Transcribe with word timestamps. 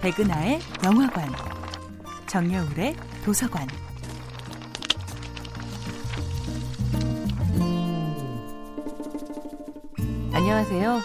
백은하의 0.00 0.60
영화관, 0.84 1.28
정여울의 2.28 2.94
도서관. 3.24 3.66
안녕하세요. 10.32 11.00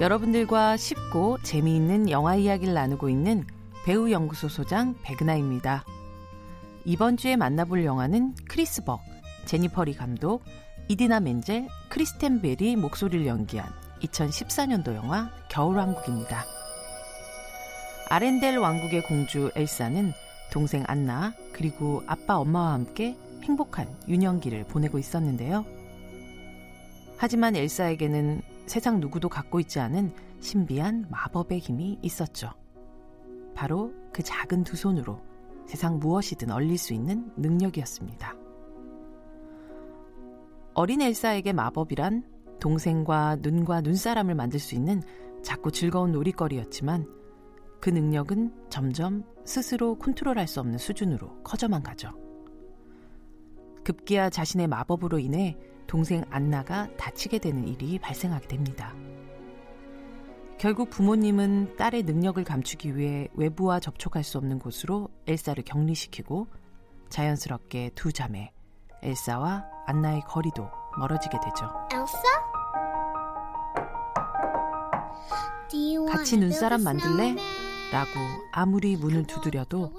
여러분들과 0.00 0.78
쉽고 0.78 1.36
재미있는 1.42 2.08
영화 2.08 2.36
이야기를 2.36 2.72
나누고 2.72 3.10
있는 3.10 3.44
배우 3.84 4.10
연구소 4.10 4.48
소장 4.48 4.94
백은하입니다. 5.02 5.84
이번 6.86 7.18
주에 7.18 7.36
만나볼 7.36 7.84
영화는 7.84 8.34
크리스 8.48 8.82
벅, 8.82 9.02
제니퍼 9.44 9.84
리 9.84 9.94
감독, 9.94 10.42
이디나 10.88 11.20
멘젤, 11.20 11.68
크리스텐 11.90 12.40
벨이 12.40 12.76
목소리를 12.76 13.26
연기한 13.26 13.70
2014년도 14.00 14.94
영화 14.94 15.30
겨울왕국입니다. 15.50 16.57
아렌델 18.10 18.56
왕국의 18.56 19.02
공주 19.02 19.50
엘사는 19.54 20.12
동생 20.50 20.82
안나 20.86 21.34
그리고 21.52 22.02
아빠 22.06 22.38
엄마와 22.38 22.72
함께 22.72 23.14
행복한 23.42 23.86
유년기를 24.08 24.64
보내고 24.64 24.98
있었는데요. 24.98 25.66
하지만 27.18 27.54
엘사에게는 27.54 28.40
세상 28.64 29.00
누구도 29.00 29.28
갖고 29.28 29.60
있지 29.60 29.78
않은 29.80 30.14
신비한 30.40 31.06
마법의 31.10 31.58
힘이 31.58 31.98
있었죠. 32.00 32.50
바로 33.54 33.92
그 34.10 34.22
작은 34.22 34.64
두 34.64 34.76
손으로 34.76 35.20
세상 35.66 35.98
무엇이든 35.98 36.50
얼릴 36.50 36.78
수 36.78 36.94
있는 36.94 37.30
능력이었습니다. 37.36 38.34
어린 40.72 41.02
엘사에게 41.02 41.52
마법이란 41.52 42.24
동생과 42.58 43.36
눈과 43.40 43.82
눈사람을 43.82 44.34
만들 44.34 44.60
수 44.60 44.74
있는 44.74 45.02
작고 45.42 45.72
즐거운 45.72 46.12
놀이거리였지만 46.12 47.18
그 47.80 47.90
능력은 47.90 48.70
점점 48.70 49.24
스스로 49.44 49.96
컨트롤할 49.98 50.46
수 50.46 50.60
없는 50.60 50.78
수준으로 50.78 51.42
커져만 51.42 51.82
가죠. 51.82 52.12
급기야 53.84 54.30
자신의 54.30 54.66
마법으로 54.66 55.18
인해 55.18 55.56
동생 55.86 56.22
안나가 56.30 56.88
다치게 56.96 57.38
되는 57.38 57.66
일이 57.66 57.98
발생하게 57.98 58.48
됩니다. 58.48 58.94
결국 60.58 60.90
부모님은 60.90 61.76
딸의 61.76 62.02
능력을 62.02 62.42
감추기 62.42 62.96
위해 62.96 63.28
외부와 63.34 63.80
접촉할 63.80 64.24
수 64.24 64.38
없는 64.38 64.58
곳으로 64.58 65.08
엘사를 65.26 65.62
격리시키고 65.64 66.48
자연스럽게 67.08 67.92
두 67.94 68.12
자매, 68.12 68.52
엘사와 69.02 69.64
안나의 69.86 70.22
거리도 70.26 70.68
멀어지게 70.98 71.38
되죠. 71.44 71.70
엘사? 71.92 72.48
같이 76.10 76.36
눈사람 76.36 76.82
만들래? 76.82 77.36
라고 77.92 78.10
아무리 78.52 78.96
문을 78.96 79.26
두드려도 79.26 79.92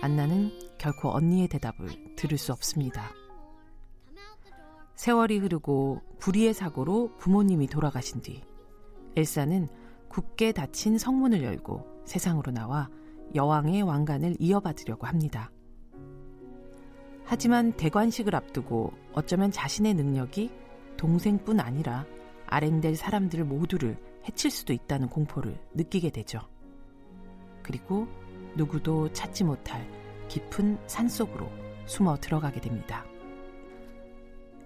안나는 0.00 0.50
결코 0.78 1.10
언니의 1.10 1.48
대답을 1.48 2.16
들을 2.16 2.38
수 2.38 2.52
없습니다. 2.52 3.10
세월이 4.94 5.38
흐르고 5.38 6.00
불의의 6.18 6.54
사고로 6.54 7.16
부모님이 7.18 7.66
돌아가신 7.66 8.22
뒤 8.22 8.42
엘사는 9.16 9.68
굳게 10.08 10.52
닫힌 10.52 10.96
성문을 10.96 11.42
열고 11.42 12.04
세상으로 12.06 12.52
나와 12.52 12.88
여왕의 13.34 13.82
왕관을 13.82 14.36
이어받으려고 14.38 15.06
합니다. 15.06 15.50
하지만 17.24 17.72
대관식을 17.72 18.34
앞두고 18.34 18.92
어쩌면 19.12 19.50
자신의 19.50 19.94
능력이 19.94 20.50
동생뿐 20.96 21.60
아니라 21.60 22.06
아렌델 22.46 22.96
사람들 22.96 23.44
모두를 23.44 23.98
해칠 24.26 24.50
수도 24.50 24.72
있다는 24.72 25.08
공포를 25.08 25.60
느끼게 25.74 26.10
되죠. 26.10 26.40
그리고 27.66 28.06
누구도 28.54 29.12
찾지 29.12 29.42
못할 29.42 29.84
깊은 30.28 30.78
산 30.86 31.08
속으로 31.08 31.50
숨어 31.86 32.16
들어가게 32.20 32.60
됩니다. 32.60 33.04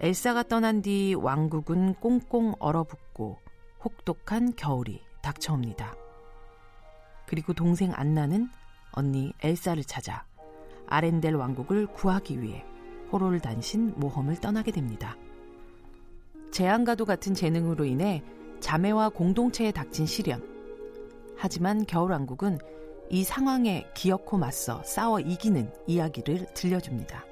엘사가 0.01 0.43
떠난 0.45 0.83
뒤 0.83 1.15
왕국은 1.15 1.95
꽁꽁 1.95 2.55
얼어붙고 2.59 3.39
혹독한 3.83 4.55
겨울이 4.55 5.01
닥쳐옵니다. 5.23 5.95
그리고 7.27 7.55
동생 7.55 7.93
안나는 7.95 8.51
언니 8.93 9.33
엘사를 9.43 9.83
찾아 9.85 10.27
아렌델 10.87 11.37
왕국을 11.37 11.87
구하기 11.87 12.43
위해 12.43 12.67
호롤 13.11 13.41
단신 13.41 13.95
모험을 13.97 14.37
떠나게 14.37 14.73
됩니다. 14.73 15.17
재앙과도 16.51 17.07
같은 17.07 17.33
재능으로 17.33 17.87
인해 17.87 18.23
자매와 18.61 19.09
공동체에 19.11 19.73
닥친 19.73 20.05
시련. 20.05 20.47
하지만 21.39 21.87
겨울왕국은 21.87 22.59
이 23.11 23.25
상황에 23.25 23.87
기어코 23.93 24.39
맞서 24.39 24.83
싸워 24.85 25.19
이기는 25.19 25.73
이야기를 25.89 26.47
들려줍니다. 26.55 27.25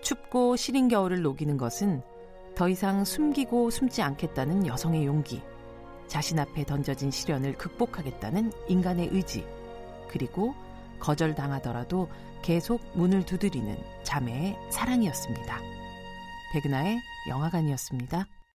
춥고 0.00 0.56
시린 0.56 0.88
겨울을 0.88 1.22
녹이는 1.22 1.56
것은 1.56 2.02
더 2.56 2.68
이상 2.68 3.04
숨기고 3.04 3.70
숨지 3.70 4.02
않겠다는 4.02 4.66
여성의 4.66 5.06
용기, 5.06 5.40
자신 6.08 6.40
앞에 6.40 6.64
던져진 6.64 7.12
시련을 7.12 7.56
극복하겠다는 7.56 8.52
인간의 8.68 9.10
의지, 9.12 9.46
그리고 10.08 10.54
거절당하더라도 10.98 12.08
계속 12.42 12.80
문을 12.94 13.24
두드리는 13.24 13.78
자매의 14.02 14.58
사랑이었습니다. 14.70 15.60
백은하의 16.52 16.98
영화관이었습니다. 17.28 18.26